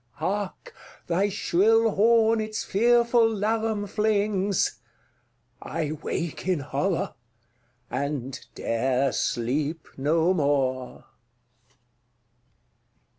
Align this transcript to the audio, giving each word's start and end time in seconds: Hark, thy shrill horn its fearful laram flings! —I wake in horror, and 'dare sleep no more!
Hark, 0.13 0.73
thy 1.05 1.29
shrill 1.29 1.91
horn 1.91 2.41
its 2.41 2.63
fearful 2.63 3.29
laram 3.29 3.87
flings! 3.87 4.79
—I 5.61 5.91
wake 6.01 6.47
in 6.47 6.61
horror, 6.61 7.13
and 7.87 8.43
'dare 8.55 9.11
sleep 9.11 9.87
no 9.97 10.33
more! 10.33 11.05